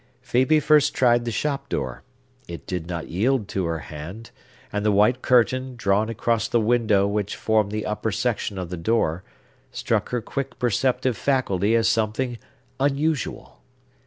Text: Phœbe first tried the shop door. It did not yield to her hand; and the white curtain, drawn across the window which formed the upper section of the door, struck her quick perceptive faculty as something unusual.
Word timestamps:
Phœbe 0.25 0.59
first 0.63 0.95
tried 0.95 1.25
the 1.25 1.31
shop 1.31 1.69
door. 1.69 2.01
It 2.47 2.65
did 2.65 2.87
not 2.87 3.09
yield 3.09 3.47
to 3.49 3.65
her 3.65 3.77
hand; 3.77 4.31
and 4.73 4.83
the 4.83 4.91
white 4.91 5.21
curtain, 5.21 5.75
drawn 5.75 6.09
across 6.09 6.47
the 6.47 6.59
window 6.59 7.05
which 7.07 7.35
formed 7.35 7.71
the 7.71 7.85
upper 7.85 8.11
section 8.11 8.57
of 8.57 8.71
the 8.71 8.77
door, 8.77 9.23
struck 9.69 10.09
her 10.09 10.19
quick 10.19 10.57
perceptive 10.57 11.15
faculty 11.15 11.75
as 11.75 11.87
something 11.87 12.39
unusual. 12.79 13.61